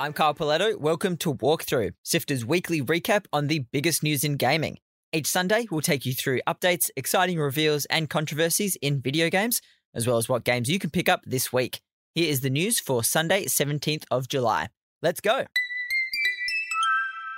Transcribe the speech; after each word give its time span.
I'm 0.00 0.14
Kyle 0.14 0.32
Pauletto. 0.32 0.78
Welcome 0.80 1.18
to 1.18 1.34
Walkthrough, 1.34 1.92
Sifter's 2.02 2.42
weekly 2.42 2.80
recap 2.80 3.26
on 3.34 3.48
the 3.48 3.66
biggest 3.70 4.02
news 4.02 4.24
in 4.24 4.38
gaming. 4.38 4.78
Each 5.12 5.26
Sunday, 5.26 5.66
we'll 5.70 5.82
take 5.82 6.06
you 6.06 6.14
through 6.14 6.40
updates, 6.48 6.88
exciting 6.96 7.38
reveals, 7.38 7.84
and 7.84 8.08
controversies 8.08 8.76
in 8.80 9.02
video 9.02 9.28
games, 9.28 9.60
as 9.92 10.06
well 10.06 10.16
as 10.16 10.26
what 10.26 10.42
games 10.42 10.70
you 10.70 10.78
can 10.78 10.88
pick 10.88 11.10
up 11.10 11.20
this 11.26 11.52
week. 11.52 11.82
Here 12.14 12.30
is 12.30 12.40
the 12.40 12.48
news 12.48 12.80
for 12.80 13.04
Sunday, 13.04 13.44
17th 13.44 14.04
of 14.10 14.26
July. 14.26 14.70
Let's 15.02 15.20
go. 15.20 15.44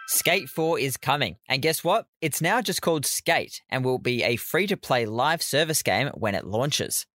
Skate 0.07 0.49
4 0.49 0.79
is 0.79 0.97
coming, 0.97 1.39
and 1.49 1.63
guess 1.63 1.83
what? 1.83 2.07
It's 2.21 2.41
now 2.41 2.61
just 2.61 2.81
called 2.81 3.05
Skate 3.05 3.61
and 3.71 3.85
will 3.85 3.99
be 3.99 4.23
a 4.23 4.37
free 4.37 4.69
to 4.69 4.77
play 4.77 5.05
live 5.05 5.43
service 5.43 5.83
game 5.83 6.11
when 6.15 6.37
it 6.37 6.47
launches. 6.47 7.07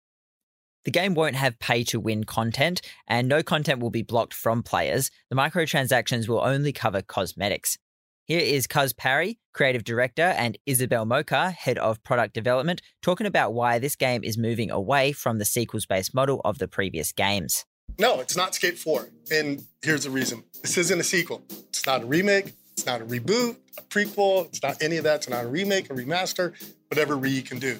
The 0.87 0.91
game 0.91 1.15
won't 1.15 1.35
have 1.35 1.59
pay 1.59 1.83
to 1.83 1.99
win 1.99 2.23
content, 2.23 2.79
and 3.09 3.27
no 3.27 3.43
content 3.43 3.81
will 3.81 3.89
be 3.89 4.03
blocked 4.03 4.33
from 4.33 4.63
players. 4.63 5.11
The 5.29 5.35
microtransactions 5.35 6.29
will 6.29 6.39
only 6.39 6.71
cover 6.71 7.01
cosmetics. 7.01 7.77
Here 8.23 8.39
is 8.39 8.67
Cuz 8.67 8.93
Parry, 8.93 9.37
creative 9.53 9.83
director, 9.83 10.21
and 10.21 10.57
Isabel 10.65 11.05
Mocha, 11.05 11.51
head 11.51 11.77
of 11.77 12.01
product 12.05 12.33
development, 12.33 12.81
talking 13.01 13.27
about 13.27 13.53
why 13.53 13.79
this 13.79 13.97
game 13.97 14.23
is 14.23 14.37
moving 14.37 14.71
away 14.71 15.11
from 15.11 15.39
the 15.39 15.43
sequels 15.43 15.85
based 15.85 16.13
model 16.13 16.39
of 16.45 16.57
the 16.57 16.69
previous 16.69 17.11
games. 17.11 17.65
No, 17.99 18.21
it's 18.21 18.37
not 18.37 18.55
Skate 18.55 18.79
4. 18.79 19.09
And 19.29 19.65
here's 19.81 20.05
the 20.05 20.09
reason 20.09 20.45
this 20.61 20.77
isn't 20.77 21.01
a 21.01 21.03
sequel. 21.03 21.43
It's 21.67 21.85
not 21.85 22.03
a 22.03 22.05
remake. 22.05 22.53
It's 22.71 22.85
not 22.85 23.01
a 23.01 23.05
reboot, 23.05 23.57
a 23.77 23.81
prequel. 23.81 24.45
It's 24.45 24.63
not 24.63 24.81
any 24.81 24.95
of 24.95 25.03
that. 25.03 25.15
It's 25.15 25.29
not 25.29 25.43
a 25.43 25.47
remake, 25.49 25.89
a 25.89 25.93
remaster, 25.93 26.53
whatever 26.87 27.17
Re 27.17 27.41
can 27.41 27.59
do. 27.59 27.77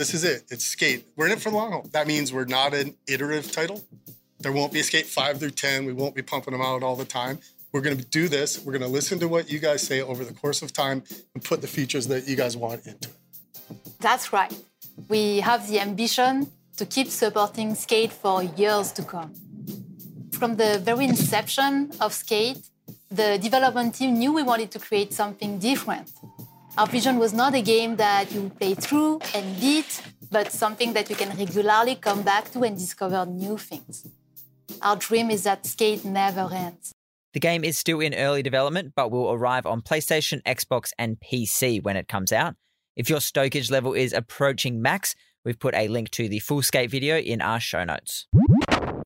This 0.00 0.14
is 0.14 0.24
it. 0.24 0.44
It's 0.50 0.64
Skate. 0.64 1.06
We're 1.14 1.26
in 1.26 1.32
it 1.32 1.42
for 1.42 1.50
the 1.50 1.56
long 1.56 1.72
haul. 1.72 1.86
That 1.92 2.06
means 2.06 2.32
we're 2.32 2.46
not 2.46 2.72
an 2.72 2.94
iterative 3.06 3.52
title. 3.52 3.84
There 4.38 4.50
won't 4.50 4.72
be 4.72 4.80
a 4.80 4.82
Skate 4.82 5.04
5 5.04 5.38
through 5.38 5.50
10. 5.50 5.84
We 5.84 5.92
won't 5.92 6.14
be 6.14 6.22
pumping 6.22 6.52
them 6.52 6.62
out 6.62 6.82
all 6.82 6.96
the 6.96 7.04
time. 7.04 7.38
We're 7.70 7.82
going 7.82 7.98
to 7.98 8.04
do 8.06 8.26
this. 8.26 8.64
We're 8.64 8.72
going 8.72 8.88
to 8.90 8.94
listen 8.98 9.18
to 9.18 9.28
what 9.28 9.52
you 9.52 9.58
guys 9.58 9.82
say 9.82 10.00
over 10.00 10.24
the 10.24 10.32
course 10.32 10.62
of 10.62 10.72
time 10.72 11.02
and 11.34 11.44
put 11.44 11.60
the 11.60 11.66
features 11.66 12.06
that 12.06 12.26
you 12.26 12.34
guys 12.34 12.56
want 12.56 12.86
into 12.86 13.10
it. 13.10 13.14
That's 14.00 14.32
right. 14.32 14.50
We 15.10 15.40
have 15.40 15.68
the 15.68 15.80
ambition 15.80 16.50
to 16.78 16.86
keep 16.86 17.08
supporting 17.08 17.74
Skate 17.74 18.10
for 18.10 18.42
years 18.42 18.92
to 18.92 19.02
come. 19.02 19.34
From 20.32 20.56
the 20.56 20.78
very 20.78 21.04
inception 21.04 21.90
of 22.00 22.14
Skate, 22.14 22.62
the 23.10 23.36
development 23.36 23.96
team 23.96 24.18
knew 24.18 24.32
we 24.32 24.44
wanted 24.44 24.70
to 24.70 24.78
create 24.78 25.12
something 25.12 25.58
different. 25.58 26.10
Our 26.78 26.86
vision 26.86 27.18
was 27.18 27.32
not 27.32 27.54
a 27.54 27.62
game 27.62 27.96
that 27.96 28.32
you 28.32 28.50
play 28.58 28.74
through 28.74 29.20
and 29.34 29.60
beat, 29.60 30.02
but 30.30 30.52
something 30.52 30.92
that 30.92 31.10
you 31.10 31.16
can 31.16 31.36
regularly 31.36 31.96
come 31.96 32.22
back 32.22 32.50
to 32.52 32.62
and 32.62 32.78
discover 32.78 33.26
new 33.26 33.58
things. 33.58 34.06
Our 34.80 34.96
dream 34.96 35.30
is 35.30 35.42
that 35.44 35.66
Skate 35.66 36.04
never 36.04 36.48
ends. 36.52 36.92
The 37.32 37.40
game 37.40 37.64
is 37.64 37.76
still 37.76 38.00
in 38.00 38.14
early 38.14 38.42
development, 38.42 38.92
but 38.94 39.10
will 39.10 39.30
arrive 39.30 39.66
on 39.66 39.82
PlayStation, 39.82 40.42
Xbox, 40.44 40.90
and 40.98 41.18
PC 41.20 41.82
when 41.82 41.96
it 41.96 42.08
comes 42.08 42.32
out. 42.32 42.54
If 42.96 43.10
your 43.10 43.18
stokage 43.18 43.70
level 43.70 43.92
is 43.92 44.12
approaching 44.12 44.80
max, 44.80 45.14
we've 45.44 45.58
put 45.58 45.74
a 45.74 45.88
link 45.88 46.10
to 46.10 46.28
the 46.28 46.38
full 46.38 46.62
skate 46.62 46.90
video 46.90 47.18
in 47.18 47.40
our 47.40 47.60
show 47.60 47.84
notes. 47.84 48.26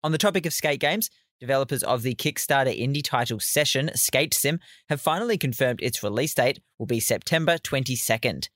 On 0.03 0.13
the 0.13 0.19
topic 0.19 0.45
of 0.45 0.53
skate 0.53 0.81
games, 0.81 1.09
developers 1.41 1.83
of 1.83 2.03
the 2.03 2.15
Kickstarter 2.15 2.79
indie 2.79 3.03
title 3.03 3.41
Session 3.41 3.91
Skate 3.95 4.35
Sim 4.35 4.61
have 4.89 5.01
finally 5.01 5.39
confirmed 5.39 5.81
its 5.83 6.03
release 6.03 6.35
date 6.35 6.61
will 6.79 6.87
be 6.87 7.01
September 7.01 7.59
22nd. 7.59 8.49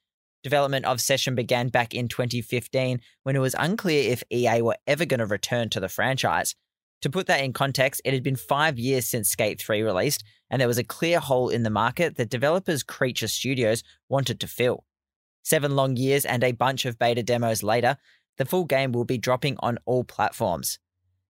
Development 0.42 0.84
of 0.84 1.00
Session 1.00 1.34
began 1.34 1.68
back 1.68 1.94
in 1.94 2.08
2015 2.08 3.00
when 3.24 3.36
it 3.36 3.40
was 3.40 3.56
unclear 3.58 4.12
if 4.12 4.22
EA 4.30 4.62
were 4.62 4.76
ever 4.86 5.04
going 5.04 5.18
to 5.18 5.26
return 5.26 5.68
to 5.70 5.80
the 5.80 5.88
franchise. 5.88 6.54
To 7.02 7.10
put 7.10 7.26
that 7.26 7.42
in 7.42 7.52
context, 7.52 8.00
it 8.04 8.12
had 8.12 8.22
been 8.22 8.36
five 8.36 8.78
years 8.78 9.06
since 9.06 9.28
Skate 9.28 9.60
3 9.60 9.82
released, 9.82 10.24
and 10.50 10.60
there 10.60 10.68
was 10.68 10.78
a 10.78 10.84
clear 10.84 11.20
hole 11.20 11.48
in 11.48 11.62
the 11.62 11.70
market 11.70 12.16
that 12.16 12.30
developers 12.30 12.82
Creature 12.82 13.28
Studios 13.28 13.82
wanted 14.08 14.40
to 14.40 14.48
fill. 14.48 14.84
Seven 15.42 15.76
long 15.76 15.96
years 15.96 16.24
and 16.24 16.42
a 16.42 16.52
bunch 16.52 16.84
of 16.84 16.98
beta 16.98 17.22
demos 17.22 17.62
later, 17.62 17.96
the 18.36 18.44
full 18.44 18.64
game 18.64 18.92
will 18.92 19.04
be 19.04 19.18
dropping 19.18 19.56
on 19.60 19.78
all 19.84 20.04
platforms. 20.04 20.78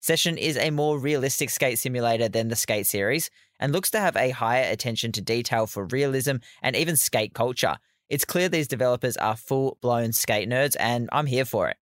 Session 0.06 0.39
is 0.39 0.56
a 0.56 0.71
more 0.71 1.00
realistic 1.00 1.50
skate 1.50 1.81
simulator 1.81 2.28
than 2.28 2.47
the 2.47 2.55
Skate 2.55 2.87
series 2.87 3.28
and 3.59 3.72
looks 3.72 3.91
to 3.91 3.99
have 3.99 4.15
a 4.15 4.31
higher 4.31 4.71
attention 4.71 5.11
to 5.11 5.21
detail 5.21 5.67
for 5.67 5.84
realism 5.87 6.37
and 6.62 6.77
even 6.77 6.94
skate 6.94 7.34
culture. 7.34 7.77
It's 8.09 8.25
clear 8.25 8.49
these 8.49 8.69
developers 8.69 9.17
are 9.17 9.34
full 9.34 9.78
blown 9.81 10.12
skate 10.12 10.49
nerds, 10.49 10.77
and 10.78 11.09
I'm 11.11 11.27
here 11.27 11.44
for 11.44 11.69
it. 11.69 11.77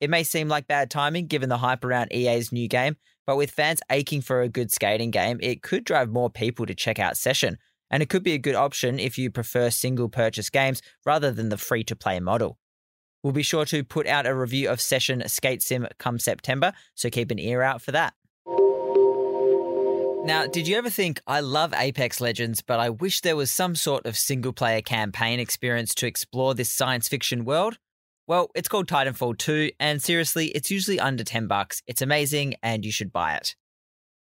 It 0.00 0.08
may 0.08 0.22
seem 0.22 0.46
like 0.46 0.68
bad 0.68 0.88
timing 0.88 1.26
given 1.26 1.48
the 1.48 1.58
hype 1.58 1.84
around 1.84 2.12
EA's 2.12 2.52
new 2.52 2.68
game, 2.68 2.94
but 3.26 3.36
with 3.36 3.50
fans 3.50 3.80
aching 3.90 4.20
for 4.20 4.40
a 4.40 4.48
good 4.48 4.70
skating 4.70 5.10
game, 5.10 5.40
it 5.42 5.60
could 5.60 5.82
drive 5.82 6.10
more 6.10 6.30
people 6.30 6.66
to 6.66 6.76
check 6.76 7.00
out 7.00 7.16
Session, 7.16 7.58
and 7.90 8.04
it 8.04 8.08
could 8.08 8.22
be 8.22 8.34
a 8.34 8.38
good 8.38 8.54
option 8.54 9.00
if 9.00 9.18
you 9.18 9.32
prefer 9.32 9.68
single 9.70 10.08
purchase 10.08 10.48
games 10.48 10.80
rather 11.04 11.32
than 11.32 11.48
the 11.48 11.58
free 11.58 11.82
to 11.82 11.96
play 11.96 12.20
model. 12.20 12.56
We'll 13.24 13.32
be 13.32 13.42
sure 13.42 13.64
to 13.64 13.82
put 13.82 14.06
out 14.06 14.26
a 14.26 14.34
review 14.34 14.68
of 14.68 14.82
Session 14.82 15.26
Skate 15.28 15.62
Sim 15.62 15.88
come 15.98 16.18
September, 16.18 16.74
so 16.94 17.08
keep 17.08 17.30
an 17.30 17.38
ear 17.38 17.62
out 17.62 17.80
for 17.80 17.90
that. 17.90 18.12
Now, 20.26 20.46
did 20.46 20.68
you 20.68 20.76
ever 20.76 20.90
think, 20.90 21.22
I 21.26 21.40
love 21.40 21.72
Apex 21.74 22.20
Legends, 22.20 22.60
but 22.60 22.80
I 22.80 22.90
wish 22.90 23.22
there 23.22 23.34
was 23.34 23.50
some 23.50 23.76
sort 23.76 24.04
of 24.04 24.18
single 24.18 24.52
player 24.52 24.82
campaign 24.82 25.40
experience 25.40 25.94
to 25.96 26.06
explore 26.06 26.54
this 26.54 26.70
science 26.70 27.08
fiction 27.08 27.46
world? 27.46 27.78
Well, 28.26 28.50
it's 28.54 28.68
called 28.68 28.88
Titanfall 28.88 29.38
2, 29.38 29.70
and 29.80 30.02
seriously, 30.02 30.48
it's 30.48 30.70
usually 30.70 31.00
under 31.00 31.24
10 31.24 31.46
bucks. 31.46 31.82
It's 31.86 32.02
amazing, 32.02 32.56
and 32.62 32.84
you 32.84 32.92
should 32.92 33.12
buy 33.12 33.36
it. 33.36 33.56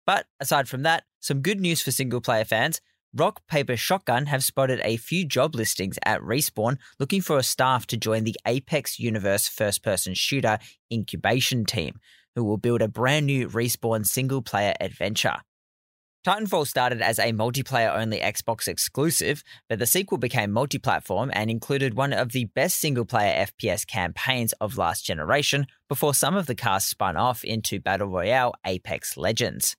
But 0.04 0.26
aside 0.40 0.68
from 0.68 0.82
that, 0.82 1.04
some 1.20 1.40
good 1.40 1.60
news 1.60 1.80
for 1.80 1.90
single 1.90 2.20
player 2.20 2.44
fans. 2.44 2.82
Rock 3.12 3.44
Paper 3.48 3.76
Shotgun 3.76 4.26
have 4.26 4.44
spotted 4.44 4.80
a 4.84 4.96
few 4.96 5.26
job 5.26 5.56
listings 5.56 5.98
at 6.04 6.20
Respawn 6.20 6.76
looking 7.00 7.20
for 7.20 7.38
a 7.38 7.42
staff 7.42 7.84
to 7.88 7.96
join 7.96 8.22
the 8.22 8.36
Apex 8.46 9.00
Universe 9.00 9.48
first 9.48 9.82
person 9.82 10.14
shooter 10.14 10.58
incubation 10.92 11.64
team, 11.64 11.98
who 12.36 12.44
will 12.44 12.56
build 12.56 12.82
a 12.82 12.88
brand 12.88 13.26
new 13.26 13.48
Respawn 13.48 14.06
single 14.06 14.42
player 14.42 14.74
adventure. 14.80 15.38
Titanfall 16.24 16.68
started 16.68 17.02
as 17.02 17.18
a 17.18 17.32
multiplayer 17.32 17.92
only 17.98 18.20
Xbox 18.20 18.68
exclusive, 18.68 19.42
but 19.68 19.80
the 19.80 19.86
sequel 19.86 20.18
became 20.18 20.52
multi 20.52 20.78
platform 20.78 21.32
and 21.34 21.50
included 21.50 21.94
one 21.94 22.12
of 22.12 22.30
the 22.30 22.44
best 22.44 22.78
single 22.78 23.06
player 23.06 23.46
FPS 23.46 23.84
campaigns 23.84 24.52
of 24.60 24.78
last 24.78 25.04
generation 25.04 25.66
before 25.88 26.14
some 26.14 26.36
of 26.36 26.46
the 26.46 26.54
cast 26.54 26.88
spun 26.88 27.16
off 27.16 27.42
into 27.42 27.80
Battle 27.80 28.06
Royale 28.06 28.52
Apex 28.64 29.16
Legends. 29.16 29.76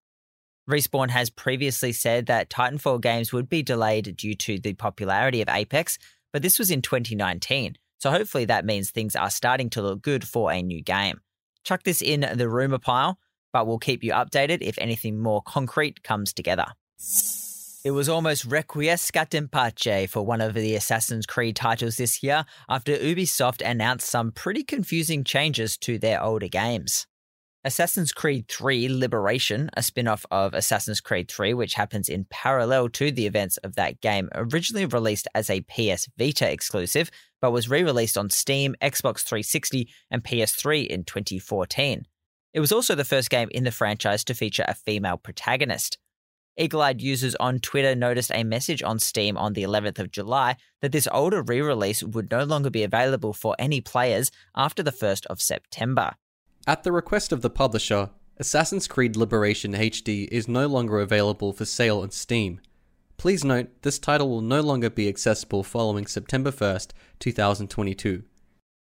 Respawn 0.72 1.10
has 1.10 1.30
previously 1.30 1.92
said 1.92 2.26
that 2.28 2.50
Titanfall 2.50 3.02
games 3.02 3.34
would 3.34 3.50
be 3.50 3.62
delayed 3.62 4.16
due 4.16 4.36
to 4.36 4.60
the 4.60 4.74
popularity 4.74 5.42
of 5.42 5.50
Apex, 5.50 6.00
but 6.32 6.42
this 6.42 6.58
was 6.58 6.72
in 6.72 6.82
2019, 6.82 7.76
so 8.00 8.10
hopefully 8.10 8.46
that 8.46 8.66
means 8.66 8.90
things 8.90 9.16
are 9.16 9.30
starting 9.30 9.70
to 9.72 9.82
look 9.82 10.02
good 10.02 10.28
for 10.28 10.52
a 10.52 10.62
new 10.62 10.82
game. 10.82 11.22
Chuck 11.64 11.84
this 11.84 12.02
in 12.02 12.26
the 12.36 12.50
rumour 12.50 12.80
pile 12.80 13.20
but 13.52 13.68
we'll 13.68 13.80
keep 13.80 14.04
you 14.04 14.14
updated 14.14 14.60
if 14.62 14.78
anything 14.78 15.20
more 15.20 15.42
concrete 15.42 16.04
comes 16.04 16.34
together. 16.34 16.66
It 17.84 17.92
was 17.92 18.08
almost 18.08 18.48
requiescat 18.48 19.34
in 19.34 19.48
pace 19.48 20.10
for 20.10 20.24
one 20.24 20.40
of 20.40 20.54
the 20.54 20.76
Assassin's 20.76 21.26
Creed 21.26 21.56
titles 21.56 21.98
this 21.98 22.22
year 22.22 22.46
after 22.70 22.96
Ubisoft 22.96 23.68
announced 23.68 24.08
some 24.08 24.32
pretty 24.32 24.64
confusing 24.64 25.24
changes 25.24 25.78
to 25.80 25.98
their 25.98 26.22
older 26.22 26.48
games. 26.48 27.08
Assassin's 27.64 28.12
Creed 28.12 28.48
3 28.48 28.90
Liberation, 28.90 29.70
a 29.78 29.84
spin 29.84 30.08
off 30.08 30.26
of 30.32 30.56
Assassin's 30.56 31.00
Creed 31.00 31.30
3, 31.30 31.54
which 31.54 31.76
happens 31.76 32.10
in 32.10 32.26
parallel 32.32 32.90
to 32.90 33.12
the 33.12 33.28
events 33.28 33.58
of 33.58 33.76
that 33.76 34.02
game, 34.02 34.30
originally 34.34 34.88
released 34.88 35.28
as 35.36 35.48
a 35.48 35.62
PS 35.62 36.10
Vita 36.18 36.52
exclusive, 36.52 37.12
but 37.40 37.52
was 37.52 37.70
re 37.70 37.84
released 37.84 38.18
on 38.18 38.32
Steam, 38.32 38.76
Xbox 38.82 39.20
360, 39.22 39.88
and 40.10 40.24
PS3 40.24 40.88
in 40.88 41.04
2014. 41.04 42.08
It 42.52 42.60
was 42.60 42.72
also 42.72 42.96
the 42.96 43.06
first 43.06 43.30
game 43.30 43.50
in 43.52 43.64
the 43.64 43.72
franchise 43.72 44.24
to 44.24 44.34
feature 44.34 44.66
a 44.68 44.74
female 44.74 45.18
protagonist. 45.18 46.00
Eagle 46.58 46.82
eyed 46.82 47.00
users 47.00 47.36
on 47.36 47.60
Twitter 47.60 47.94
noticed 47.94 48.32
a 48.34 48.44
message 48.44 48.82
on 48.82 48.98
Steam 48.98 49.38
on 49.38 49.54
the 49.54 49.64
11th 49.64 50.00
of 50.00 50.12
July 50.12 50.58
that 50.82 50.92
this 50.92 51.08
older 51.12 51.44
re 51.44 51.62
release 51.62 52.02
would 52.02 52.32
no 52.32 52.44
longer 52.44 52.72
be 52.72 52.82
available 52.84 53.34
for 53.34 53.56
any 53.60 53.82
players 53.82 54.32
after 54.56 54.82
the 54.82 54.92
1st 54.92 55.28
of 55.28 55.40
September. 55.40 56.16
At 56.68 56.84
the 56.84 56.92
request 56.92 57.32
of 57.32 57.42
the 57.42 57.50
publisher, 57.50 58.12
Assassin's 58.38 58.88
Creed 58.88 59.16
Liberation 59.16 59.74
HD 59.74 60.28
is 60.32 60.48
no 60.48 60.68
longer 60.68 61.00
available 61.00 61.54
for 61.54 61.66
sale 61.66 62.02
on 62.02 62.12
Steam. 62.12 62.62
Please 63.18 63.44
note, 63.44 63.70
this 63.82 63.98
title 63.98 64.30
will 64.30 64.42
no 64.42 64.62
longer 64.62 64.90
be 64.90 65.08
accessible 65.08 65.64
following 65.64 66.06
September 66.06 66.52
1st, 66.52 66.92
2022. 67.20 68.24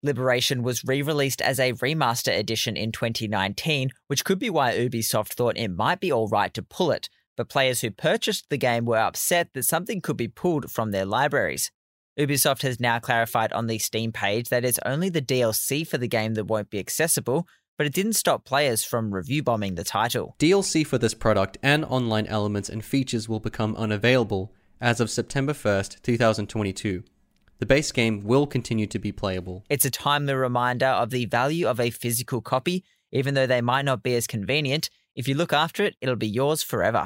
Liberation 0.04 0.64
was 0.64 0.84
re 0.84 1.02
released 1.02 1.42
as 1.42 1.60
a 1.60 1.74
remaster 1.74 2.38
edition 2.38 2.76
in 2.76 2.92
2019, 2.92 3.92
which 4.08 4.26
could 4.26 4.40
be 4.40 4.50
why 4.50 4.74
Ubisoft 4.74 5.34
thought 5.34 5.58
it 5.58 5.70
might 5.70 6.02
be 6.02 6.12
alright 6.12 6.54
to 6.54 6.64
pull 6.64 6.92
it, 6.92 7.08
but 7.38 7.50
players 7.50 7.82
who 7.82 7.92
purchased 7.92 8.50
the 8.50 8.58
game 8.58 8.84
were 8.84 8.98
upset 8.98 9.50
that 9.54 9.64
something 9.64 10.02
could 10.02 10.18
be 10.18 10.28
pulled 10.28 10.70
from 10.70 10.92
their 10.92 11.06
libraries. 11.06 11.72
Ubisoft 12.20 12.64
has 12.64 12.80
now 12.80 13.00
clarified 13.00 13.54
on 13.54 13.68
the 13.68 13.80
Steam 13.80 14.12
page 14.12 14.50
that 14.50 14.66
it's 14.66 14.80
only 14.86 15.10
the 15.10 15.22
DLC 15.22 15.88
for 15.88 15.98
the 15.98 16.10
game 16.10 16.34
that 16.34 16.46
won't 16.46 16.70
be 16.70 16.80
accessible, 16.80 17.48
but 17.82 17.88
it 17.88 17.94
didn't 17.94 18.14
stop 18.14 18.46
players 18.46 18.84
from 18.84 19.12
review 19.12 19.42
bombing 19.42 19.74
the 19.74 19.84
title. 19.84 20.36
DLC 20.38 20.86
for 20.86 21.00
this 21.00 21.16
product 21.16 21.58
and 21.64 21.84
online 21.86 22.28
elements 22.28 22.70
and 22.70 22.86
features 22.86 23.28
will 23.28 23.40
become 23.40 23.76
unavailable 23.76 24.54
as 24.80 25.00
of 25.00 25.10
September 25.10 25.52
1st, 25.52 26.00
2022. 26.04 27.04
The 27.58 27.66
base 27.66 27.92
game 27.92 28.24
will 28.24 28.46
continue 28.46 28.86
to 28.86 29.00
be 29.00 29.12
playable. 29.12 29.66
It's 29.68 29.84
a 29.84 29.90
timely 29.90 30.36
reminder 30.36 30.86
of 30.86 31.10
the 31.10 31.26
value 31.26 31.68
of 31.68 31.80
a 31.80 31.90
physical 31.90 32.40
copy, 32.40 32.84
even 33.12 33.34
though 33.34 33.48
they 33.48 33.62
might 33.62 33.86
not 33.86 34.04
be 34.04 34.14
as 34.14 34.28
convenient. 34.28 34.92
If 35.16 35.28
you 35.28 35.34
look 35.34 35.52
after 35.52 35.84
it, 35.84 35.96
it'll 36.02 36.16
be 36.16 36.30
yours 36.30 36.62
forever. 36.62 37.04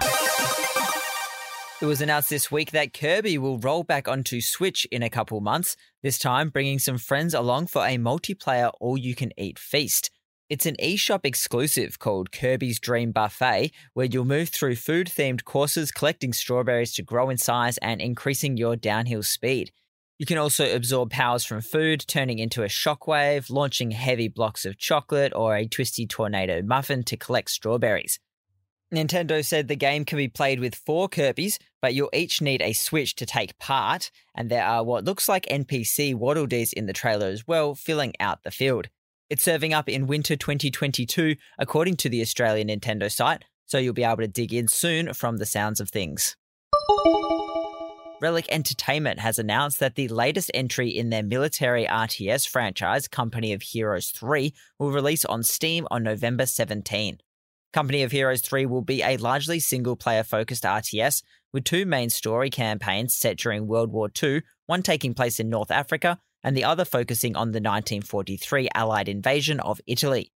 It 1.81 1.85
was 1.85 2.01
announced 2.01 2.29
this 2.29 2.51
week 2.51 2.71
that 2.71 2.91
Kirby 2.91 3.37
will 3.37 3.59
roll 3.59 3.83
back 3.83 4.09
onto 4.09 4.41
Switch 4.41 4.85
in 4.91 5.03
a 5.03 5.09
couple 5.09 5.39
months, 5.39 5.77
this 6.03 6.17
time 6.17 6.49
bringing 6.49 6.79
some 6.79 6.97
friends 6.97 7.33
along 7.33 7.67
for 7.67 7.85
a 7.85 7.97
multiplayer 7.97 8.71
all 8.81 8.97
you 8.97 9.15
can 9.15 9.31
eat 9.37 9.57
feast. 9.57 10.09
It's 10.47 10.67
an 10.67 10.75
eShop 10.75 11.21
exclusive 11.25 11.97
called 11.97 12.31
Kirby's 12.31 12.79
Dream 12.79 13.11
Buffet, 13.11 13.71
where 13.95 14.05
you'll 14.05 14.25
move 14.25 14.49
through 14.49 14.75
food 14.75 15.07
themed 15.07 15.43
courses, 15.43 15.91
collecting 15.91 16.33
strawberries 16.33 16.93
to 16.93 17.01
grow 17.01 17.31
in 17.31 17.37
size 17.37 17.79
and 17.79 17.99
increasing 17.99 18.55
your 18.55 18.75
downhill 18.75 19.23
speed. 19.23 19.71
You 20.19 20.27
can 20.27 20.37
also 20.37 20.71
absorb 20.75 21.09
powers 21.09 21.45
from 21.45 21.61
food, 21.61 22.05
turning 22.07 22.37
into 22.37 22.61
a 22.61 22.67
shockwave, 22.67 23.49
launching 23.49 23.89
heavy 23.89 24.27
blocks 24.27 24.65
of 24.65 24.77
chocolate, 24.77 25.33
or 25.35 25.55
a 25.55 25.67
twisty 25.67 26.05
tornado 26.05 26.61
muffin 26.61 27.01
to 27.05 27.17
collect 27.17 27.49
strawberries. 27.49 28.19
Nintendo 28.93 29.43
said 29.43 29.67
the 29.67 29.75
game 29.75 30.05
can 30.05 30.19
be 30.19 30.27
played 30.27 30.59
with 30.59 30.75
four 30.75 31.09
Kirby's, 31.09 31.57
but 31.81 31.95
you'll 31.95 32.11
each 32.13 32.39
need 32.39 32.61
a 32.61 32.73
Switch 32.73 33.15
to 33.15 33.25
take 33.25 33.57
part, 33.57 34.11
and 34.35 34.51
there 34.51 34.63
are 34.63 34.83
what 34.83 35.05
looks 35.05 35.27
like 35.27 35.47
NPC 35.47 36.13
Waddle 36.13 36.45
Dees 36.45 36.71
in 36.71 36.85
the 36.85 36.93
trailer 36.93 37.27
as 37.27 37.47
well, 37.47 37.73
filling 37.73 38.13
out 38.19 38.43
the 38.43 38.51
field. 38.51 38.89
It's 39.27 39.41
serving 39.41 39.73
up 39.73 39.89
in 39.89 40.05
winter 40.05 40.35
2022, 40.35 41.35
according 41.57 41.95
to 41.97 42.09
the 42.09 42.21
Australian 42.21 42.67
Nintendo 42.67 43.11
site, 43.11 43.43
so 43.65 43.79
you'll 43.79 43.95
be 43.95 44.03
able 44.03 44.17
to 44.17 44.27
dig 44.27 44.53
in 44.53 44.67
soon 44.67 45.15
from 45.15 45.37
the 45.37 45.47
sounds 45.47 45.79
of 45.79 45.89
things. 45.89 46.35
Relic 48.21 48.45
Entertainment 48.49 49.19
has 49.19 49.39
announced 49.39 49.79
that 49.79 49.95
the 49.95 50.07
latest 50.09 50.51
entry 50.53 50.89
in 50.89 51.09
their 51.09 51.23
military 51.23 51.85
RTS 51.85 52.47
franchise, 52.47 53.07
Company 53.07 53.51
of 53.51 53.63
Heroes 53.63 54.11
3, 54.11 54.53
will 54.77 54.91
release 54.91 55.25
on 55.25 55.41
Steam 55.41 55.87
on 55.89 56.03
November 56.03 56.45
17. 56.45 57.17
Company 57.73 58.03
of 58.03 58.11
Heroes 58.11 58.41
3 58.41 58.67
will 58.67 58.83
be 58.83 59.01
a 59.01 59.17
largely 59.17 59.59
single 59.59 59.95
player 59.95 60.23
focused 60.23 60.63
RTS 60.63 61.23
with 61.51 61.63
two 61.63 61.87
main 61.87 62.11
story 62.11 62.51
campaigns 62.51 63.15
set 63.15 63.37
during 63.37 63.65
World 63.65 63.91
War 63.91 64.07
II, 64.21 64.43
one 64.67 64.83
taking 64.83 65.15
place 65.15 65.39
in 65.39 65.49
North 65.49 65.71
Africa 65.71 66.19
and 66.45 66.55
the 66.55 66.63
other 66.63 66.85
focusing 66.85 67.35
on 67.35 67.47
the 67.47 67.59
1943 67.59 68.69
Allied 68.75 69.09
invasion 69.09 69.59
of 69.59 69.81
Italy. 69.87 70.31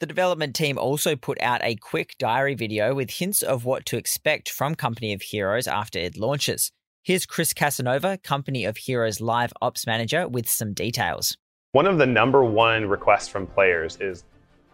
The 0.00 0.06
development 0.06 0.54
team 0.54 0.76
also 0.76 1.16
put 1.16 1.40
out 1.40 1.64
a 1.64 1.76
quick 1.76 2.14
diary 2.18 2.54
video 2.54 2.94
with 2.94 3.08
hints 3.08 3.42
of 3.42 3.64
what 3.64 3.86
to 3.86 3.96
expect 3.96 4.50
from 4.50 4.74
Company 4.74 5.14
of 5.14 5.22
Heroes 5.22 5.66
after 5.66 5.98
it 5.98 6.18
launches. 6.18 6.70
Here's 7.02 7.24
Chris 7.24 7.54
Casanova, 7.54 8.18
Company 8.18 8.66
of 8.66 8.76
Heroes 8.76 9.22
live 9.22 9.54
ops 9.62 9.86
manager, 9.86 10.28
with 10.28 10.46
some 10.46 10.74
details. 10.74 11.38
One 11.72 11.86
of 11.86 11.96
the 11.96 12.06
number 12.06 12.44
one 12.44 12.86
requests 12.86 13.28
from 13.28 13.46
players 13.46 13.96
is 13.98 14.24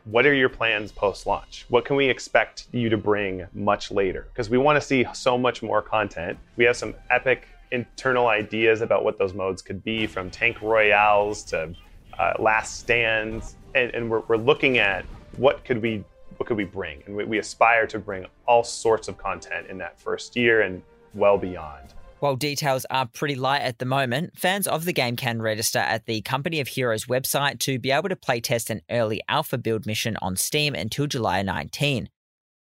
what 0.04 0.26
are 0.26 0.34
your 0.34 0.48
plans 0.48 0.90
post 0.90 1.28
launch? 1.28 1.64
What 1.68 1.84
can 1.84 1.94
we 1.94 2.08
expect 2.08 2.66
you 2.72 2.88
to 2.88 2.96
bring 2.96 3.46
much 3.54 3.92
later? 3.92 4.26
Because 4.32 4.50
we 4.50 4.58
want 4.58 4.74
to 4.76 4.80
see 4.80 5.06
so 5.12 5.38
much 5.38 5.62
more 5.62 5.80
content. 5.80 6.36
We 6.56 6.64
have 6.64 6.76
some 6.76 6.96
epic 7.08 7.46
internal 7.72 8.28
ideas 8.28 8.80
about 8.80 9.04
what 9.04 9.18
those 9.18 9.34
modes 9.34 9.62
could 9.62 9.82
be, 9.82 10.06
from 10.06 10.30
tank 10.30 10.62
royales 10.62 11.42
to 11.44 11.74
uh, 12.18 12.34
last 12.38 12.78
stands, 12.78 13.56
and, 13.74 13.92
and 13.94 14.10
we're, 14.10 14.20
we're, 14.28 14.36
looking 14.36 14.78
at 14.78 15.04
what 15.36 15.64
could 15.64 15.80
we 15.82 16.04
what 16.36 16.46
could 16.46 16.56
we 16.56 16.64
bring, 16.64 17.02
and 17.06 17.16
we, 17.16 17.24
we 17.24 17.38
aspire 17.38 17.86
to 17.86 17.98
bring 17.98 18.26
all 18.46 18.62
sorts 18.62 19.08
of 19.08 19.16
content 19.16 19.66
in 19.68 19.78
that 19.78 19.98
first 19.98 20.36
year 20.36 20.60
and 20.62 20.82
well 21.14 21.38
beyond. 21.38 21.94
While 22.20 22.36
details 22.36 22.86
are 22.88 23.06
pretty 23.06 23.34
light 23.34 23.62
at 23.62 23.80
the 23.80 23.84
moment, 23.84 24.38
fans 24.38 24.68
of 24.68 24.84
the 24.84 24.92
game 24.92 25.16
can 25.16 25.42
register 25.42 25.80
at 25.80 26.06
the 26.06 26.20
Company 26.20 26.60
of 26.60 26.68
Heroes 26.68 27.06
website 27.06 27.58
to 27.60 27.80
be 27.80 27.90
able 27.90 28.08
to 28.08 28.16
playtest 28.16 28.70
an 28.70 28.80
early 28.90 29.20
alpha 29.28 29.58
build 29.58 29.86
mission 29.86 30.16
on 30.22 30.36
Steam 30.36 30.74
until 30.74 31.08
July 31.08 31.42
19. 31.42 32.08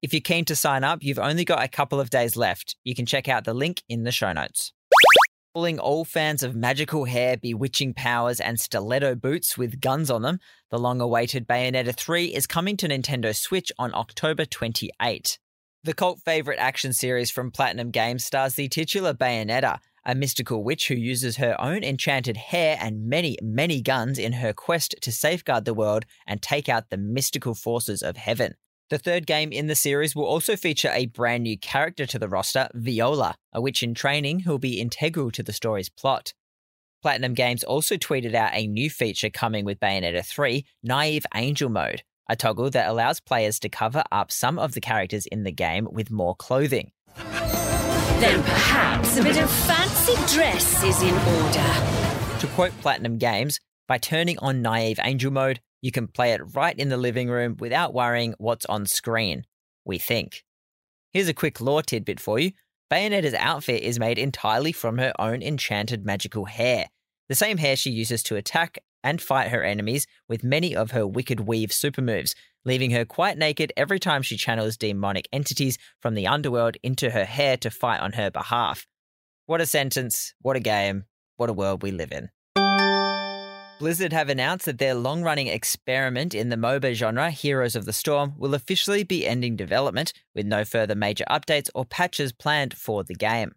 If 0.03 0.13
you're 0.13 0.21
keen 0.21 0.45
to 0.47 0.57
sign 0.57 0.83
up, 0.83 1.03
you've 1.03 1.21
only 1.21 1.45
got 1.45 1.63
a 1.63 1.69
couple 1.69 2.01
of 2.01 2.11
days 2.11 2.37
left. 2.37 2.77
You 2.83 2.95
can 2.95 3.07
check 3.07 3.29
out 3.29 3.45
the 3.45 3.55
link 3.55 3.83
in 3.89 4.03
the 4.03 4.11
show 4.11 4.33
notes. 4.33 4.73
Calling 5.55 5.79
all 5.79 6.05
fans 6.05 6.43
of 6.43 6.57
magical 6.57 7.05
hair, 7.05 7.37
bewitching 7.37 7.95
powers, 7.95 8.41
and 8.41 8.59
stiletto 8.59 9.15
boots 9.15 9.57
with 9.57 9.81
guns 9.81 10.11
on 10.11 10.23
them, 10.23 10.41
the 10.73 10.81
long 10.81 11.01
awaited 11.01 11.47
Bayonetta 11.47 11.95
3 11.95 12.25
is 12.25 12.45
coming 12.45 12.77
to 12.77 12.89
Nintendo 12.89 13.33
Switch 13.33 13.71
on 13.79 13.95
October 13.95 14.47
28. 14.47 15.39
The 15.85 15.95
cult 15.95 16.19
favorite 16.25 16.59
action 16.59 16.93
series 16.93 17.31
from 17.31 17.53
Platinum 17.53 17.93
Games 17.93 18.25
stars 18.25 18.57
the 18.57 18.69
titular 18.69 19.15
Bayonetta, 19.15 19.79
a 20.05 20.17
mystical 20.17 20.65
witch 20.65 20.89
who 20.89 20.97
uses 20.97 21.37
her 21.37 21.55
own 21.61 21.85
enchanted 21.85 22.37
hair 22.37 22.77
and 22.81 23.07
many, 23.07 23.39
many 23.41 23.81
guns 23.81 24.19
in 24.19 24.33
her 24.33 24.53
quest 24.53 24.97
to 25.03 25.13
safeguard 25.13 25.67
the 25.67 25.73
world 25.73 26.05
and 26.27 26.43
take 26.43 26.69
out 26.69 26.91
the 26.91 26.97
mystical 26.97 27.55
forces 27.55 28.03
of 28.03 28.17
heaven. 28.17 28.57
The 28.91 28.99
third 28.99 29.27
game 29.27 29.51
in 29.51 29.67
the 29.67 29.75
series 29.75 30.15
will 30.15 30.27
also 30.27 30.57
feature 30.57 30.91
a 30.93 31.07
brand 31.07 31.45
new 31.45 31.57
character 31.59 32.05
to 32.05 32.19
the 32.19 32.29
roster, 32.29 32.69
Viola, 32.75 33.35
a 33.51 33.61
witch 33.63 33.83
in 33.83 33.95
training 33.95 34.41
who'll 34.41 34.59
be 34.59 34.79
integral 34.79 35.31
to 35.31 35.43
the 35.43 35.55
story's 35.55 35.89
plot. 35.89 36.35
Platinum 37.01 37.33
Games 37.33 37.65
also 37.65 37.97
tweeted 37.97 38.35
out 38.35 38.51
a 38.53 38.67
new 38.67 38.91
feature 38.91 39.31
coming 39.31 39.65
with 39.65 39.81
Bayonetta 39.81 40.23
3, 40.25 40.67
Naive 40.83 41.25
Angel 41.35 41.71
Mode, 41.71 42.03
a 42.29 42.37
toggle 42.37 42.69
that 42.71 42.89
allows 42.89 43.21
players 43.21 43.59
to 43.61 43.71
cover 43.71 44.05
up 44.13 44.31
some 44.31 44.59
of 44.59 44.75
the 44.75 44.83
characters 44.83 45.25
in 45.27 45.45
the 45.45 45.53
game 45.53 45.89
with 45.91 46.11
more 46.11 46.37
clothing. 46.37 46.93
Then 47.17 48.43
perhaps 48.43 49.17
a 49.17 49.23
bit 49.23 49.39
of 49.39 49.51
fancy 49.51 50.15
dress 50.35 50.83
is 50.85 51.01
in 51.03 51.15
order. 51.15 52.39
To 52.41 52.47
quote 52.55 52.73
Platinum 52.83 53.17
Games, 53.17 53.61
by 53.89 53.97
turning 53.97 54.39
on 54.41 54.63
Naive 54.63 55.01
Angel 55.03 55.31
Mode, 55.31 55.61
you 55.85 55.93
can 55.93 56.09
play 56.09 56.33
it 56.33 56.41
right 56.55 56.79
in 56.79 56.89
the 56.89 56.97
living 56.97 57.29
room 57.29 57.59
without 57.61 57.93
worrying 57.93 58.35
what's 58.39 58.65
on 58.65 58.87
screen, 58.87 59.45
we 59.85 59.99
think. 59.99 60.43
Here's 61.13 61.29
a 61.29 61.35
quick 61.35 61.61
lore 61.61 61.83
tidbit 61.83 62.19
for 62.21 62.39
you 62.39 62.53
Bayonetta's 62.91 63.35
outfit 63.35 63.83
is 63.83 63.99
made 63.99 64.19
entirely 64.19 64.73
from 64.73 64.97
her 64.97 65.13
own 65.19 65.43
enchanted 65.43 66.07
magical 66.07 66.47
hair, 66.47 66.87
the 67.29 67.35
same 67.35 67.59
hair 67.59 67.77
she 67.77 67.91
uses 67.91 68.23
to 68.23 68.37
attack 68.37 68.79
and 69.03 69.21
fight 69.21 69.51
her 69.51 69.63
enemies 69.63 70.07
with 70.27 70.43
many 70.43 70.75
of 70.75 70.93
her 70.93 71.07
wicked 71.07 71.41
weave 71.41 71.71
super 71.71 72.01
moves, 72.01 72.35
leaving 72.65 72.93
her 72.93 73.05
quite 73.05 73.37
naked 73.37 73.71
every 73.77 74.01
time 74.01 74.23
she 74.23 74.39
channels 74.39 74.79
demonic 74.79 75.29
entities 75.35 75.77
from 76.01 76.15
the 76.15 76.27
underworld 76.27 76.79
into 76.83 77.11
her 77.11 77.27
hair 77.27 77.59
to 77.59 77.71
fight 77.71 78.01
on 78.01 78.13
her 78.13 78.31
behalf. 78.31 78.87
What 79.45 79.61
a 79.61 79.67
sentence, 79.67 80.33
what 80.41 80.57
a 80.57 80.61
game, 80.61 81.05
what 81.37 81.51
a 81.51 81.53
world 81.53 81.83
we 81.83 81.91
live 81.91 82.11
in. 82.11 82.31
Blizzard 83.81 84.13
have 84.13 84.29
announced 84.29 84.67
that 84.67 84.79
their 84.79 84.95
long 84.95 85.23
running 85.23 85.49
experiment 85.49 86.33
in 86.33 86.49
the 86.49 86.57
MOBA 86.57 86.95
genre, 86.95 87.31
Heroes 87.31 87.75
of 87.75 87.87
the 87.87 87.93
Storm, 87.93 88.35
will 88.39 88.55
officially 88.55 89.03
be 89.03 89.27
ending 89.27 89.57
development, 89.57 90.13
with 90.33 90.47
no 90.47 90.65
further 90.65 90.95
major 90.95 91.25
updates 91.29 91.69
or 91.75 91.85
patches 91.85 92.33
planned 92.33 92.75
for 92.75 93.03
the 93.03 93.15
game. 93.15 93.53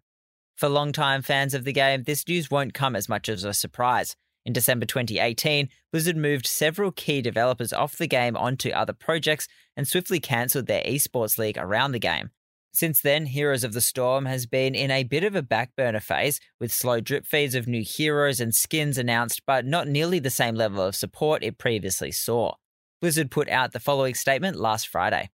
For 0.56 0.68
long-time 0.68 1.22
fans 1.22 1.54
of 1.54 1.62
the 1.62 1.72
game, 1.72 2.02
this 2.02 2.26
news 2.26 2.50
won't 2.50 2.74
come 2.74 2.96
as 2.96 3.08
much 3.08 3.28
as 3.28 3.44
a 3.44 3.54
surprise. 3.54 4.16
In 4.44 4.52
December 4.52 4.86
2018, 4.86 5.68
Blizzard 5.92 6.16
moved 6.16 6.46
several 6.46 6.90
key 6.90 7.22
developers 7.22 7.72
off 7.72 7.96
the 7.96 8.08
game 8.08 8.36
onto 8.36 8.70
other 8.70 8.92
projects 8.92 9.46
and 9.76 9.86
swiftly 9.86 10.18
cancelled 10.18 10.66
their 10.66 10.82
esports 10.82 11.38
league 11.38 11.58
around 11.58 11.92
the 11.92 12.00
game. 12.00 12.30
Since 12.72 13.00
then, 13.00 13.26
Heroes 13.26 13.64
of 13.64 13.72
the 13.72 13.80
Storm 13.80 14.26
has 14.26 14.46
been 14.46 14.74
in 14.74 14.90
a 14.90 15.02
bit 15.02 15.24
of 15.24 15.34
a 15.34 15.42
backburner 15.42 16.02
phase, 16.02 16.38
with 16.60 16.72
slow 16.72 17.00
drip 17.00 17.26
feeds 17.26 17.54
of 17.54 17.66
new 17.66 17.82
heroes 17.82 18.40
and 18.40 18.54
skins 18.54 18.98
announced, 18.98 19.42
but 19.46 19.64
not 19.64 19.88
nearly 19.88 20.18
the 20.18 20.30
same 20.30 20.54
level 20.54 20.82
of 20.82 20.94
support 20.94 21.42
it 21.42 21.58
previously 21.58 22.12
saw. 22.12 22.54
Blizzard 23.00 23.30
put 23.30 23.48
out 23.48 23.72
the 23.72 23.80
following 23.80 24.14
statement 24.14 24.56
last 24.56 24.88
Friday. 24.88 25.30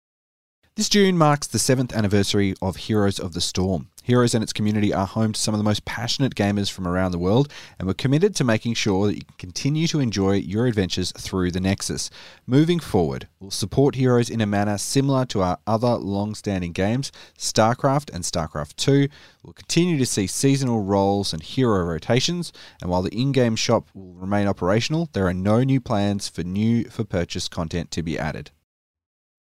This 0.76 0.88
June 0.88 1.18
marks 1.18 1.46
the 1.46 1.60
seventh 1.60 1.94
anniversary 1.94 2.56
of 2.62 2.78
Heroes 2.78 3.20
of 3.20 3.34
the 3.34 3.42
Storm. 3.42 3.90
Heroes 4.04 4.34
and 4.34 4.42
its 4.42 4.54
community 4.54 4.94
are 4.94 5.06
home 5.06 5.34
to 5.34 5.40
some 5.40 5.54
of 5.54 5.58
the 5.58 5.64
most 5.64 5.84
passionate 5.84 6.36
gamers 6.36 6.72
from 6.72 6.88
around 6.88 7.12
the 7.12 7.20
world, 7.20 7.52
and 7.78 7.88
we're 7.88 7.94
committed 7.94 8.34
to 8.36 8.46
making 8.46 8.76
sure 8.76 9.08
that 9.08 9.16
you 9.16 9.24
can 9.24 9.36
continue 9.38 9.88
to 9.88 10.00
enjoy 10.00 10.36
your 10.36 10.68
adventures 10.68 11.12
through 11.18 11.52
the 11.52 11.60
Nexus. 11.60 12.10
Moving 12.48 12.80
forward, 12.80 13.28
we'll 13.42 13.52
support 13.52 13.96
Heroes 13.96 14.30
in 14.30 14.40
a 14.40 14.46
manner 14.46 14.78
similar 14.78 15.26
to 15.26 15.42
our 15.42 15.60
other 15.68 15.96
long 15.96 16.34
standing 16.34 16.72
games, 16.72 17.12
StarCraft 17.38 18.10
and 18.14 18.24
StarCraft 18.24 18.78
2. 18.78 19.10
We'll 19.44 19.54
continue 19.54 19.98
to 19.98 20.06
see 20.06 20.28
seasonal 20.28 20.82
roles 20.82 21.34
and 21.34 21.44
hero 21.44 21.84
rotations, 21.84 22.54
and 22.82 22.90
while 22.90 23.02
the 23.02 23.14
in 23.14 23.34
game 23.34 23.58
shop 23.58 23.90
will 23.94 24.14
remain 24.14 24.48
operational, 24.48 25.10
there 25.12 25.28
are 25.28 25.34
no 25.34 25.64
new 25.64 25.82
plans 25.82 26.30
for 26.30 26.44
new 26.44 26.86
for 26.86 27.04
purchase 27.04 27.50
content 27.50 27.92
to 27.92 28.02
be 28.02 28.18
added. 28.18 28.52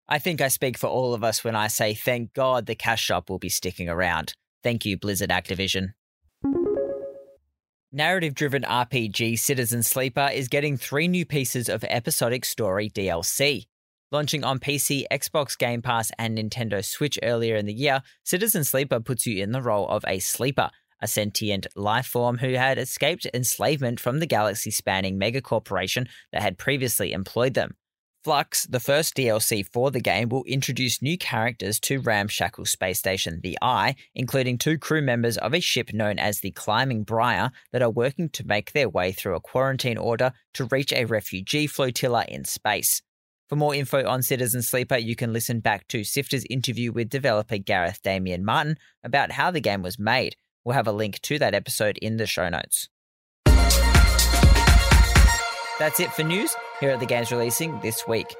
I 0.09 0.21
think 0.21 0.41
I 0.41 0.49
speak 0.49 0.79
for 0.79 0.87
all 0.87 1.15
of 1.15 1.25
us 1.25 1.43
when 1.43 1.57
I 1.57 1.67
say 1.67 1.93
thank 1.93 2.33
God 2.33 2.67
the 2.67 2.77
cash 2.77 3.03
shop 3.03 3.29
will 3.29 3.41
be 3.41 3.49
sticking 3.49 3.89
around. 3.89 4.35
Thank 4.63 4.85
you, 4.85 4.97
Blizzard 4.97 5.31
Activision. 5.31 5.95
Narrative 7.91 8.35
driven 8.35 8.63
RPG 8.63 9.39
Citizen 9.39 9.83
Sleeper 9.83 10.29
is 10.33 10.49
getting 10.49 10.77
three 10.77 11.09
new 11.09 11.25
pieces 11.25 11.69
of 11.69 11.83
episodic 11.85 12.45
story 12.45 12.89
DLC. 12.89 13.67
Launching 14.13 14.45
on 14.45 14.61
PC, 14.61 15.05
Xbox 15.11 15.59
Game 15.59 15.83
Pass, 15.83 16.13
and 16.19 16.39
Nintendo 16.39 16.85
Switch 16.85 17.19
earlier 17.25 17.57
in 17.57 17.67
the 17.67 17.75
year, 17.75 18.03
Citizen 18.23 18.63
Sleeper 18.63 19.01
puts 19.01 19.27
you 19.27 19.43
in 19.43 19.51
the 19.51 19.63
role 19.63 19.89
of 19.89 20.05
a 20.07 20.21
sleeper, 20.21 20.71
a 21.03 21.09
sentient 21.09 21.67
life 21.75 22.07
form 22.07 22.39
who 22.39 22.53
had 22.53 22.79
escaped 22.79 23.27
enslavement 23.35 23.99
from 23.99 24.21
the 24.21 24.27
galaxy 24.27 24.71
spanning 24.71 25.19
megacorporation 25.19 26.07
that 26.33 26.43
had 26.43 26.59
previously 26.59 27.13
employed 27.13 27.55
them. 27.55 27.75
Flux, 28.27 28.67
the 28.67 28.81
first 28.81 29.15
DLC 29.15 29.65
for 29.65 29.93
the 29.93 30.01
game, 30.01 30.29
will 30.31 30.43
introduce 30.47 31.01
new 31.01 31.17
characters 31.17 31.79
to 31.79 32.01
Ramshackle 32.01 32.65
Space 32.65 32.99
Station 32.99 33.39
The 33.41 33.57
Eye, 33.63 33.95
including 34.17 34.59
two 34.59 34.79
crew 34.79 35.01
members 35.01 35.39
of 35.39 35.55
a 35.55 35.61
ship 35.61 35.93
known 35.93 36.19
as 36.19 36.41
the 36.41 36.51
Climbing 36.51 37.05
Briar 37.05 37.53
that 37.71 37.83
are 37.83 37.89
working 37.89 38.29
to 38.31 38.45
make 38.45 38.73
their 38.73 38.89
way 38.89 39.13
through 39.13 39.37
a 39.37 39.41
quarantine 39.41 39.97
order 39.97 40.33
to 40.55 40.65
reach 40.65 40.93
a 40.93 41.05
refugee 41.05 41.69
flotilla 41.69 42.25
in 42.27 42.45
space. 42.45 43.01
For 43.49 43.55
more 43.55 43.77
info 43.77 44.05
on 44.05 44.25
Citizen 44.25 44.63
Sleeper, 44.63 44.99
you 44.99 45.15
can 45.15 45.33
listen 45.33 45.61
back 45.61 45.87
to 45.87 46.03
Sifter's 46.03 46.45
interview 46.51 46.91
with 46.91 47.09
developer 47.09 47.59
Gareth 47.59 48.03
Damian 48.03 48.45
Martin 48.45 48.77
about 49.05 49.31
how 49.31 49.53
the 49.53 49.61
game 49.61 49.83
was 49.83 50.01
made. 50.01 50.35
We'll 50.65 50.75
have 50.75 50.89
a 50.89 50.93
link 50.93 51.21
to 51.21 51.39
that 51.39 51.55
episode 51.55 51.97
in 51.99 52.17
the 52.17 52.27
show 52.27 52.49
notes. 52.49 52.89
That's 55.79 56.01
it 56.01 56.11
for 56.15 56.23
news. 56.23 56.57
Here 56.81 56.95
are 56.95 56.97
the 56.97 57.05
games 57.05 57.31
releasing 57.31 57.79
this 57.81 58.09
week. 58.09 58.35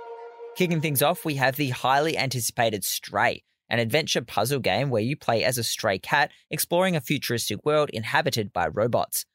Kicking 0.57 0.81
things 0.81 1.03
off, 1.03 1.23
we 1.23 1.35
have 1.35 1.57
the 1.57 1.69
highly 1.69 2.17
anticipated 2.17 2.83
Stray, 2.83 3.43
an 3.69 3.79
adventure 3.79 4.23
puzzle 4.23 4.59
game 4.59 4.89
where 4.89 5.03
you 5.03 5.17
play 5.17 5.45
as 5.45 5.59
a 5.59 5.63
stray 5.63 5.99
cat 5.99 6.31
exploring 6.51 6.97
a 6.97 7.01
futuristic 7.03 7.63
world 7.63 7.91
inhabited 7.91 8.55
by 8.55 8.69
robots. 8.69 9.27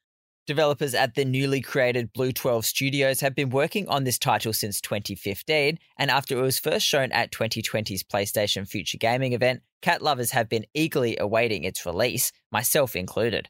Developers 0.47 0.95
at 0.95 1.13
the 1.13 1.23
newly 1.25 1.61
created 1.61 2.11
Blue 2.11 2.31
12 2.31 2.65
Studios 2.65 3.19
have 3.19 3.35
been 3.35 3.51
working 3.51 3.87
on 3.87 4.03
this 4.03 4.17
title 4.17 4.51
since 4.51 4.81
2015, 4.81 5.77
and 5.99 6.09
after 6.09 6.35
it 6.35 6.41
was 6.41 6.57
first 6.57 6.87
shown 6.87 7.11
at 7.11 7.31
2020's 7.31 8.03
PlayStation 8.03 8.67
Future 8.67 8.97
Gaming 8.97 9.33
event, 9.33 9.61
cat 9.83 10.01
lovers 10.01 10.31
have 10.31 10.49
been 10.49 10.65
eagerly 10.73 11.17
awaiting 11.19 11.63
its 11.63 11.85
release, 11.85 12.31
myself 12.51 12.95
included. 12.95 13.47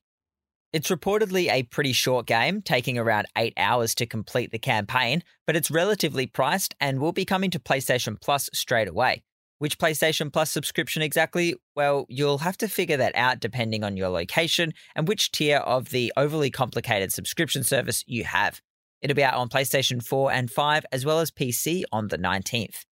It's 0.74 0.90
reportedly 0.90 1.52
a 1.52 1.64
pretty 1.64 1.92
short 1.92 2.26
game, 2.26 2.62
taking 2.62 2.98
around 2.98 3.28
8 3.38 3.54
hours 3.58 3.94
to 3.96 4.06
complete 4.06 4.52
the 4.52 4.60
campaign, 4.60 5.22
but 5.46 5.58
it's 5.58 5.70
relatively 5.70 6.28
priced 6.28 6.76
and 6.80 7.02
will 7.02 7.12
be 7.12 7.26
coming 7.26 7.52
to 7.52 7.60
PlayStation 7.60 8.20
Plus 8.20 8.50
straight 8.54 8.88
away. 8.88 9.24
Which 9.58 9.78
PlayStation 9.78 10.32
Plus 10.32 10.50
subscription 10.50 11.02
exactly? 11.02 11.56
Well, 11.76 12.06
you'll 12.08 12.38
have 12.38 12.58
to 12.60 12.70
figure 12.70 12.96
that 12.98 13.16
out 13.18 13.42
depending 13.42 13.84
on 13.84 13.98
your 13.98 14.08
location 14.08 14.74
and 14.96 15.10
which 15.10 15.32
tier 15.32 15.58
of 15.58 15.90
the 15.90 16.14
overly 16.16 16.50
complicated 16.50 17.12
subscription 17.12 17.64
service 17.64 18.06
you 18.08 18.24
have. 18.24 18.62
It'll 19.02 19.14
be 19.16 19.26
out 19.26 19.34
on 19.34 19.50
PlayStation 19.50 20.02
4 20.02 20.32
and 20.32 20.50
5 20.50 20.86
as 20.94 21.04
well 21.04 21.20
as 21.20 21.32
PC 21.32 21.84
on 21.92 22.08
the 22.08 22.18
19th. 22.18 22.86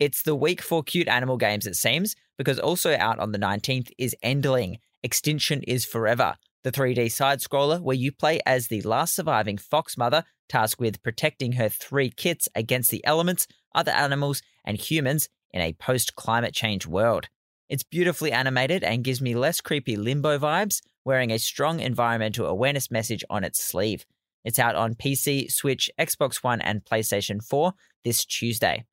It's 0.00 0.22
the 0.22 0.34
week 0.34 0.60
for 0.60 0.82
cute 0.82 1.06
animal 1.06 1.36
games, 1.36 1.68
it 1.68 1.76
seems, 1.76 2.16
because 2.36 2.58
also 2.58 2.96
out 2.96 3.20
on 3.20 3.30
the 3.30 3.38
19th 3.38 3.92
is 3.98 4.16
Endling 4.24 4.78
Extinction 5.04 5.62
is 5.62 5.84
Forever, 5.84 6.34
the 6.64 6.72
3D 6.72 7.10
side 7.10 7.40
scroller 7.40 7.80
where 7.80 7.96
you 7.96 8.12
play 8.12 8.40
as 8.46 8.68
the 8.68 8.82
last 8.82 9.14
surviving 9.14 9.58
fox 9.58 9.96
mother 9.96 10.24
tasked 10.48 10.80
with 10.80 11.02
protecting 11.02 11.52
her 11.52 11.68
three 11.68 12.10
kits 12.10 12.48
against 12.54 12.90
the 12.90 13.04
elements, 13.04 13.46
other 13.74 13.92
animals, 13.92 14.42
and 14.64 14.76
humans 14.76 15.28
in 15.52 15.60
a 15.60 15.72
post 15.74 16.14
climate 16.14 16.54
change 16.54 16.86
world. 16.86 17.28
It's 17.68 17.82
beautifully 17.82 18.32
animated 18.32 18.84
and 18.84 19.04
gives 19.04 19.20
me 19.22 19.34
less 19.34 19.60
creepy 19.60 19.96
limbo 19.96 20.38
vibes, 20.38 20.82
wearing 21.04 21.30
a 21.30 21.38
strong 21.38 21.80
environmental 21.80 22.46
awareness 22.46 22.90
message 22.90 23.24
on 23.30 23.44
its 23.44 23.62
sleeve. 23.62 24.04
It's 24.44 24.58
out 24.58 24.74
on 24.74 24.94
PC, 24.94 25.50
Switch, 25.50 25.90
Xbox 25.98 26.42
One, 26.42 26.60
and 26.60 26.84
PlayStation 26.84 27.42
4 27.42 27.72
this 28.04 28.24
Tuesday. 28.24 28.84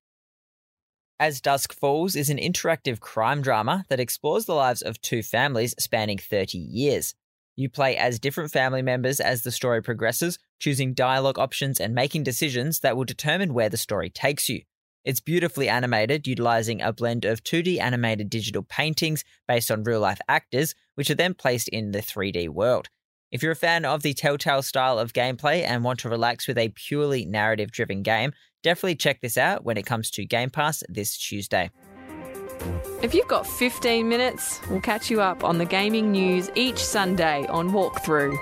As 1.19 1.41
Dusk 1.41 1.73
Falls 1.73 2.15
is 2.15 2.29
an 2.29 2.37
interactive 2.37 3.01
crime 3.01 3.41
drama 3.41 3.83
that 3.89 3.99
explores 3.99 4.45
the 4.45 4.53
lives 4.53 4.81
of 4.81 5.01
two 5.01 5.21
families 5.21 5.75
spanning 5.77 6.17
30 6.17 6.57
years. 6.57 7.15
You 7.59 7.69
play 7.69 7.97
as 7.97 8.19
different 8.19 8.53
family 8.53 8.81
members 8.81 9.19
as 9.19 9.41
the 9.41 9.51
story 9.51 9.81
progresses, 9.83 10.39
choosing 10.59 10.93
dialogue 10.93 11.37
options 11.37 11.81
and 11.81 11.93
making 11.93 12.23
decisions 12.23 12.79
that 12.79 12.95
will 12.95 13.03
determine 13.03 13.53
where 13.53 13.67
the 13.67 13.75
story 13.75 14.09
takes 14.09 14.47
you. 14.47 14.61
It's 15.03 15.19
beautifully 15.19 15.67
animated, 15.67 16.25
utilizing 16.25 16.81
a 16.81 16.93
blend 16.93 17.25
of 17.25 17.43
2D 17.43 17.77
animated 17.77 18.29
digital 18.29 18.63
paintings 18.63 19.25
based 19.45 19.69
on 19.71 19.83
real 19.83 19.99
life 19.99 20.21
actors, 20.29 20.73
which 20.95 21.11
are 21.11 21.15
then 21.15 21.33
placed 21.33 21.67
in 21.67 21.91
the 21.91 21.99
3D 21.99 22.47
world. 22.47 22.87
If 23.29 23.43
you're 23.43 23.51
a 23.51 23.57
fan 23.57 23.83
of 23.83 24.03
the 24.03 24.13
Telltale 24.13 24.61
style 24.61 24.97
of 24.97 25.11
gameplay 25.11 25.61
and 25.61 25.83
want 25.83 25.99
to 25.99 26.09
relax 26.09 26.47
with 26.47 26.57
a 26.57 26.69
purely 26.69 27.25
narrative 27.25 27.73
driven 27.73 28.03
game, 28.03 28.31
definitely 28.63 28.95
check 28.95 29.19
this 29.19 29.37
out 29.37 29.65
when 29.65 29.75
it 29.75 29.85
comes 29.85 30.09
to 30.11 30.23
Game 30.23 30.49
Pass 30.49 30.81
this 30.87 31.17
Tuesday. 31.17 31.71
If 33.01 33.13
you've 33.13 33.29
got 33.29 33.47
15 33.47 34.09
minutes, 34.09 34.59
we'll 34.69 34.81
catch 34.81 35.09
you 35.09 35.21
up 35.21 35.45
on 35.45 35.57
the 35.57 35.63
gaming 35.63 36.11
news 36.11 36.51
each 36.53 36.83
Sunday 36.83 37.45
on 37.47 37.69
Walkthrough. 37.69 38.35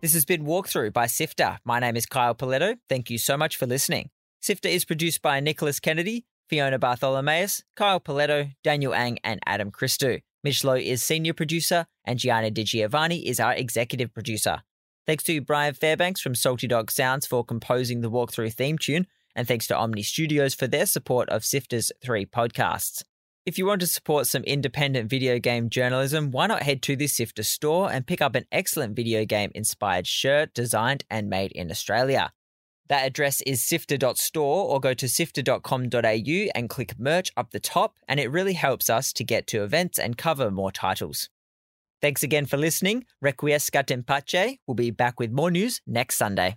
This 0.00 0.14
has 0.14 0.24
been 0.24 0.44
Walkthrough 0.44 0.92
by 0.92 1.06
Sifter. 1.06 1.58
My 1.64 1.78
name 1.78 1.96
is 1.96 2.06
Kyle 2.06 2.34
Pauletto. 2.34 2.78
Thank 2.88 3.08
you 3.08 3.18
so 3.18 3.36
much 3.36 3.56
for 3.56 3.66
listening. 3.66 4.10
Sifter 4.40 4.68
is 4.68 4.84
produced 4.84 5.22
by 5.22 5.38
Nicholas 5.38 5.78
Kennedy, 5.78 6.26
Fiona 6.48 6.76
Bartholomaeus, 6.76 7.62
Kyle 7.76 8.00
Pauletto, 8.00 8.50
Daniel 8.64 8.92
Ang, 8.92 9.20
and 9.22 9.38
Adam 9.46 9.70
Christou. 9.70 10.22
Mitch 10.42 10.64
Loh 10.64 10.74
is 10.74 11.04
senior 11.04 11.34
producer, 11.34 11.86
and 12.04 12.18
Gianni 12.18 12.50
Di 12.50 12.64
Giovanni 12.64 13.28
is 13.28 13.38
our 13.38 13.54
executive 13.54 14.12
producer. 14.12 14.62
Thanks 15.06 15.22
to 15.24 15.40
Brian 15.40 15.74
Fairbanks 15.74 16.20
from 16.20 16.34
Salty 16.34 16.66
Dog 16.66 16.90
Sounds 16.90 17.26
for 17.26 17.44
composing 17.44 18.00
the 18.00 18.10
Walkthrough 18.10 18.52
theme 18.52 18.76
tune, 18.76 19.06
and 19.34 19.48
thanks 19.48 19.66
to 19.68 19.74
Omny 19.74 20.04
Studios 20.04 20.54
for 20.54 20.66
their 20.66 20.86
support 20.86 21.28
of 21.28 21.44
Sifter's 21.44 21.90
three 22.02 22.26
podcasts. 22.26 23.02
If 23.46 23.58
you 23.58 23.66
want 23.66 23.80
to 23.82 23.86
support 23.86 24.26
some 24.26 24.42
independent 24.44 25.10
video 25.10 25.38
game 25.38 25.68
journalism, 25.68 26.30
why 26.30 26.46
not 26.46 26.62
head 26.62 26.80
to 26.82 26.96
the 26.96 27.06
Sifter 27.06 27.42
store 27.42 27.92
and 27.92 28.06
pick 28.06 28.22
up 28.22 28.34
an 28.34 28.46
excellent 28.50 28.96
video 28.96 29.26
game 29.26 29.50
inspired 29.54 30.06
shirt 30.06 30.54
designed 30.54 31.04
and 31.10 31.28
made 31.28 31.52
in 31.52 31.70
Australia? 31.70 32.32
That 32.88 33.06
address 33.06 33.40
is 33.42 33.62
sifter.store 33.62 34.68
or 34.68 34.80
go 34.80 34.94
to 34.94 35.08
sifter.com.au 35.08 36.48
and 36.54 36.68
click 36.68 36.98
merch 36.98 37.32
up 37.36 37.50
the 37.50 37.60
top, 37.60 37.96
and 38.08 38.20
it 38.20 38.30
really 38.30 38.52
helps 38.54 38.90
us 38.90 39.12
to 39.14 39.24
get 39.24 39.46
to 39.48 39.62
events 39.62 39.98
and 39.98 40.18
cover 40.18 40.50
more 40.50 40.72
titles. 40.72 41.28
Thanks 42.02 42.22
again 42.22 42.44
for 42.44 42.58
listening. 42.58 43.06
Requiescat 43.22 43.90
in 43.90 44.02
pace. 44.02 44.58
We'll 44.66 44.74
be 44.74 44.90
back 44.90 45.18
with 45.18 45.30
more 45.30 45.50
news 45.50 45.80
next 45.86 46.16
Sunday. 46.16 46.56